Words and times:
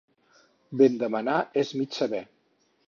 Ben 0.81 0.97
demanar 1.03 1.37
és 1.65 1.71
mig 1.81 1.91
saber. 2.01 2.25